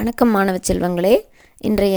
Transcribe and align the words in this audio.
வணக்கம் 0.00 0.30
மாணவ 0.30 0.58
செல்வங்களே. 0.66 1.14
இன்றைய 1.68 1.96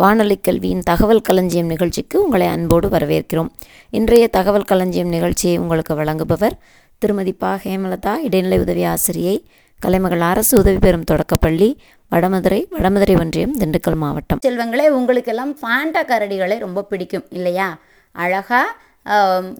வானொலி 0.00 0.36
கல்வியின் 0.36 0.82
தகவல் 0.88 1.20
களஞ்சியம் 1.20 1.66
நிகழ்ச்சிக்கு 1.66 2.16
உங்களை 2.24 2.46
அன்போடு 2.46 2.88
வரவேற்கிறோம். 2.88 3.48
இன்றைய 3.90 4.28
தகவல் 4.28 4.66
களஞ்சியம் 4.70 5.08
நிகழ்ச்சியை 5.08 5.58
உங்களுக்கு 5.62 5.94
வழங்குபவர் 6.00 6.54
திருமதி 6.98 7.32
பா. 7.32 7.50
ஹேமலதா 7.64 8.12
இடைநிலை 8.26 8.58
உதவி 8.58 8.84
ஆசிரியை 8.84 9.34
கலைமகள் 9.80 10.20
அரசு 10.20 10.58
உதவி 10.58 10.78
பெறும் 10.78 11.08
தொடக்கப்பள்ளி 11.10 11.70
வடமதுரை 12.10 12.60
வடமதுரை 12.76 13.16
ஒன்றியம் 13.18 13.56
திண்டுக்கல் 13.58 14.00
மாவட்டம். 14.04 14.40
செல்வங்களே 14.46 14.86
உங்களுக்கெல்லாம் 14.98 15.54
ஃபேண்டா 15.62 16.02
கரடிகளை 16.12 16.58
ரொம்ப 16.58 16.82
பிடிக்கும் 16.82 17.26
இல்லையா? 17.30 17.78
அழகாக 18.12 18.64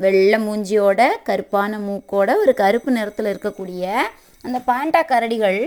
வெள்ளை 0.04 0.41
மூஞ்சியோட 0.48 1.09
கருப்பான 1.30 1.79
மூக்கோட 1.88 2.30
ஒரு 2.43 2.54
கருப்பு 2.62 2.93
நிறத்தில் 2.93 3.30
இருக்கக்கூடிய 3.34 3.96
பாண்டா 4.69 5.01
கரடிகள் 5.13 5.61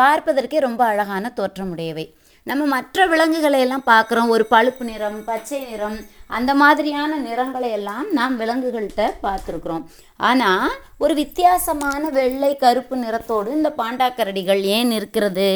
பார்ப்பதற்கே 0.00 0.58
ரொம்ப 0.68 0.82
அழகான 0.92 1.32
தோற்றமுடையவை. 1.38 2.06
நம்ம 2.46 2.64
மற்ற 2.72 3.06
விலங்குகளை 3.12 3.60
எல்லாம் 3.64 3.84
பார்க்குறோம். 3.92 4.28
ஒரு 4.34 4.44
பழுப்பு 4.52 4.84
நிறம் 4.88 5.16
பச்சை 5.28 5.58
நிறம் 5.70 5.96
அந்த 6.36 6.50
மாதிரியான 6.62 7.12
நிறங்களை 7.26 7.70
எல்லாம் 7.78 8.06
நாம் 8.18 8.34
விலங்குகள்கிட்ட 8.42 9.04
பார்த்துருக்குறோம். 9.24 9.84
ஆனால் 10.28 10.74
ஒரு 11.04 11.14
வித்தியாசமான 11.22 12.02
வெள்ளை 12.18 12.52
கருப்பு 12.64 12.96
நிறத்தோடு 13.04 13.56
இந்த 13.58 13.70
பாண்டா 13.80 14.08
கரடிகள் 14.18 14.62
ஏன் 14.76 14.92
இருக்கிறது 14.98 15.48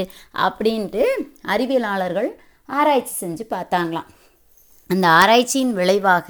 அப்படின்ட்டு 0.47 1.05
அறிவியலாளர்கள் 1.55 2.31
ஆராய்ச்சி 2.79 3.15
செஞ்சு 3.23 3.47
பார்த்தாங்களாம். 3.55 4.11
அந்த 4.91 5.07
ஆராய்ச்சியின் 5.20 5.73
விளைவாக 5.81 6.29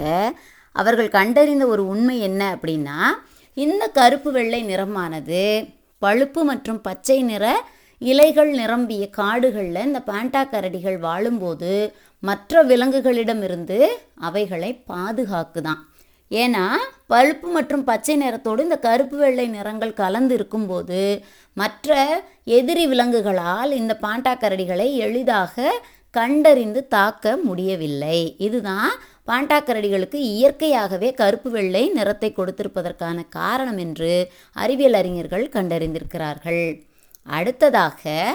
அவர்கள் 0.77 1.15
கண்டறிந்த 1.18 1.65
ஒரு 1.66 1.82
உண்மை 1.92 2.16
என்ன 2.29 2.42
அப்படின்னா 2.56 2.98
இந்த 3.56 3.84
கருப்பு 3.98 4.30
வெள்ளை 4.32 4.60
நிறமானது 4.70 5.45
பழுப்பு 6.02 6.45
மற்றும் 6.45 6.80
பச்சை 6.80 7.22
நிற 7.22 7.45
இலைகள் 8.00 8.50
நிரம்பிய 8.50 9.04
காடுகளில் 9.10 9.86
இந்த 9.86 10.00
பாண்டா 10.06 10.42
கரடிகள் 10.52 10.98
வாழும்போது 10.98 11.73
மற்ற 12.23 12.62
விலங்குகளிடமிருந்து 12.62 13.79
அவைகளை 14.18 14.71
பாதுகாக்குதான். 14.93 15.80
ஏன்னா 16.30 16.65
பழுப்பு 17.06 17.48
மற்றும் 17.48 17.84
பச்சை 17.84 18.16
நிறத்தோடு 18.16 18.62
இந்த 18.62 18.76
கருப்பு 18.78 19.16
வெள்ளை 19.16 19.46
நிறங்கள் 19.48 19.93
கலந்து 19.93 20.34
இருக்கும்போது 20.34 21.01
மற்ற 21.56 21.95
எதிரி 22.56 22.84
விலங்குகளால் 22.87 23.73
இந்த 23.73 23.98
பாண்டா 24.02 24.32
கரடிகளை 24.34 24.88
எளிதாக 25.06 25.56
கண்டறிந்து 26.10 26.88
தாக்க 26.88 27.36
முடியவில்லை. 27.36 28.34
இதுதான் 28.38 28.90
பாண்டாக்கரடிகளுக்கு 29.26 30.14
இயற்கையாகவே 30.14 31.12
கருப்பு 31.12 31.50
வெள்ளை 31.50 31.88
நிறத்தை 31.88 32.32
கொடுத்திருப்பதற்கான 32.36 33.28
காரணம் 33.28 33.78
என்று 33.78 34.12
அறிவியல் 34.52 34.92
அறிஞர்கள் 34.92 35.48
கண்டறிந்திருக்கிறார்கள். 35.48 36.64
அடுத்ததாக 37.22 38.32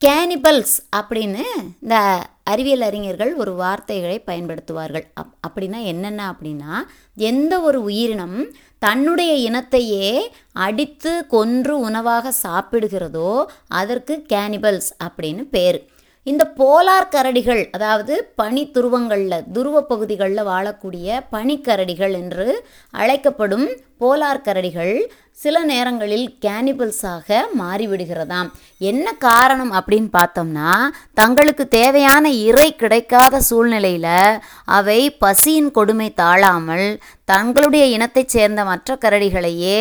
கேனிபல்ஸ் 0.00 0.76
அப்படின்னு 0.96 1.42
இந்த 1.82 1.96
அறிவியல் 2.44 2.80
அறிஞர்கள் 2.80 3.32
ஒரு 3.34 3.52
வார்த்தைகளை 3.54 4.22
பயன்படுத்துவார்கள். 4.26 5.04
அப் 5.14 5.34
அப்படின்னா 5.46 5.82
என்னென்ன 5.84 6.20
அப்படின்னா 6.32 6.74
எந்த 7.14 7.60
ஒரு 7.60 7.82
உயிரினம் 7.82 8.38
தன்னுடைய 8.78 9.32
இனத்தையே 9.50 10.08
அடித்து 10.52 11.26
கொன்று 11.26 11.78
உணவாக 11.78 12.32
சாப்பிடுகிறதோ 12.42 13.44
அதற்கு 13.68 14.24
கேனிபல்ஸ் 14.32 14.90
அப்படின்னு 15.04 15.42
பேர். 15.56 15.80
இந்த 16.26 16.44
போலார் 16.58 17.12
கரடிகள் 17.12 17.60
அதாவது 17.70 18.14
பனி 18.36 18.62
துருவங்களில் 18.74 19.44
துருவ 19.52 19.76
பகுதிகளில் 19.82 20.48
வாழக்கூடிய 20.48 21.20
பனிக்கரடிகள் 21.32 22.12
என்று 22.12 22.46
அழைக்கப்படும் 22.90 23.64
போலார் 24.00 24.42
கரடிகள் 24.46 24.92
சில 25.32 25.62
நேரங்களில் 25.62 26.26
கேனிபல்ஸாக 26.40 27.38
மாறிவிடுகிறதாம். 27.60 28.50
என்ன 28.78 29.12
காரணம் 29.12 29.72
அப்படின்னு 29.72 30.10
பார்த்தோம்னா 30.18 30.72
தங்களுக்கு 31.14 31.68
தேவையான 31.68 32.32
இறை 32.48 32.68
கிடைக்காத 32.74 33.40
சூழ்நிலையில் 33.40 34.40
அவை 34.78 35.00
பசியின் 35.18 35.70
கொடுமை 35.70 36.14
தாழாமல் 36.14 36.86
தங்களுடைய 37.24 37.86
இனத்தைச் 37.86 38.28
சேர்ந்த 38.28 38.64
மற்ற 38.64 38.98
கரடிகளையே 39.00 39.80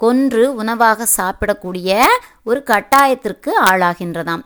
கொன்று 0.00 0.54
உணவாக 0.54 1.06
சாப்பிடக்கூடிய 1.16 1.96
ஒரு 2.44 2.62
கட்டாயத்திற்கு 2.66 3.50
ஆளாகின்றதாம். 3.70 4.44